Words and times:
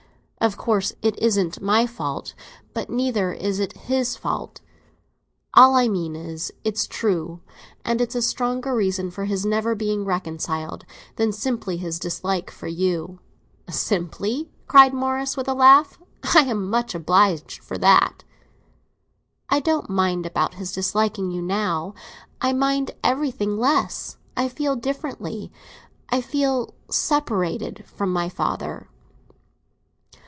Of 0.43 0.57
course, 0.57 0.91
it 1.03 1.19
isn't 1.19 1.61
my 1.61 1.85
fault; 1.85 2.33
but 2.73 2.89
neither 2.89 3.31
is 3.31 3.59
it 3.59 3.77
his 3.77 4.15
fault. 4.15 4.59
All 5.53 5.75
I 5.75 5.87
mean 5.87 6.15
is, 6.15 6.51
it's 6.63 6.87
true; 6.87 7.41
and 7.85 8.01
it's 8.01 8.15
a 8.15 8.23
stronger 8.23 8.73
reason 8.73 9.11
for 9.11 9.25
his 9.25 9.45
never 9.45 9.75
being 9.75 10.03
reconciled 10.03 10.83
than 11.17 11.31
simply 11.31 11.77
his 11.77 11.99
dislike 11.99 12.49
for 12.49 12.65
you." 12.65 13.19
"'Simply?'" 13.69 14.49
cried 14.65 14.95
Morris, 14.95 15.37
with 15.37 15.47
a 15.47 15.53
laugh, 15.53 15.99
"I 16.33 16.45
am 16.47 16.71
much 16.71 16.95
obliged 16.95 17.61
for 17.63 17.77
that!" 17.77 18.23
"I 19.47 19.59
don't 19.59 19.91
mind 19.91 20.25
about 20.25 20.55
his 20.55 20.71
disliking 20.71 21.29
you 21.29 21.43
now; 21.43 21.93
I 22.41 22.51
mind 22.51 22.95
everything 23.03 23.59
less. 23.59 24.17
I 24.35 24.49
feel 24.49 24.75
differently; 24.75 25.51
I 26.09 26.19
feel 26.19 26.73
separated 26.89 27.85
from 27.85 28.11
my 28.11 28.27
father." 28.27 28.87